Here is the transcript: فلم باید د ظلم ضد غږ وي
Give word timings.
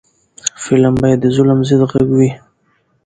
فلم 0.63 0.93
باید 1.01 1.19
د 1.21 1.25
ظلم 1.35 1.59
ضد 1.69 1.81
غږ 1.91 2.07
وي 2.17 2.31